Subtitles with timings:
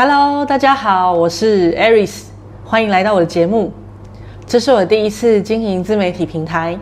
[0.00, 2.26] Hello，大家好，我是 Aris，
[2.64, 3.72] 欢迎来到我的节目。
[4.46, 6.78] 这是我第一次经营自媒体平台，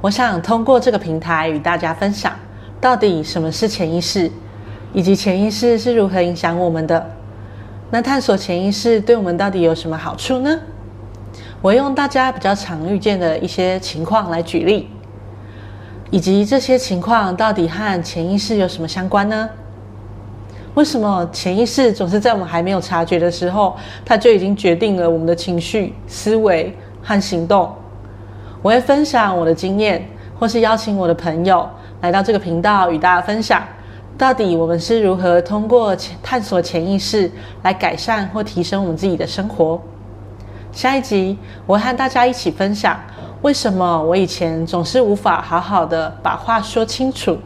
[0.00, 2.32] 我想通过这个平台与大家分享，
[2.80, 4.30] 到底什么是潜意识，
[4.92, 7.04] 以及潜意识是如何影响我们的。
[7.90, 10.60] 那探索潜意识对我们到底有什么好处呢？
[11.60, 14.88] 我用大家比较常遇见的一些情况来举例，
[16.12, 19.50] 以及这些情况到底和潜意识有什么相关呢？
[20.74, 27.72] 为什么潜意识总是在我们还没有察觉的时候，它就已经决定了我们的情绪、思维和行动？
[28.60, 30.04] 我会分享我的经验，
[30.36, 31.68] 或是邀请我的朋友
[32.00, 33.62] 来到这个频道与大家分享，
[34.18, 37.30] 到底我们是如何通过探索潜意识
[37.62, 39.80] 来改善或提升我们自己的生活。
[40.72, 42.98] 下一集我会和大家一起分享，
[43.42, 47.38] 为什么我以前总是无法好好的把话说清楚，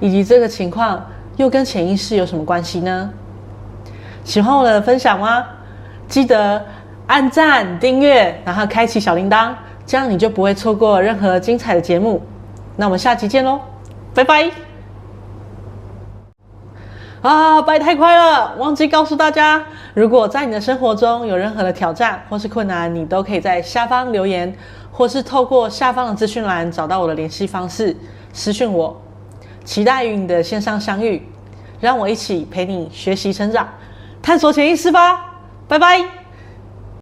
[0.00, 1.04] 以及这个情况。
[1.36, 3.10] 又跟潜意识有什么关系呢？
[4.24, 5.44] 喜欢我的分享吗？
[6.08, 6.64] 记得
[7.06, 9.52] 按赞、订阅，然后开启小铃铛，
[9.86, 12.20] 这样你就不会错过任何精彩的节目。
[12.76, 13.60] 那我们下期见喽，
[14.14, 14.50] 拜拜！
[17.22, 24.54] 啊，拜太快了，忘记告诉大家，如果在你的生活中有任何的挑战或是困难，你都可以在下方留言，
[24.92, 27.96] 或是透过下方的资讯栏找到我的联系方式，
[28.32, 29.00] 私讯我。
[29.66, 31.20] 期待与你的线上相遇，
[31.80, 33.68] 让我一起陪你学习成长，
[34.22, 36.15] 探索潜意识吧，拜拜。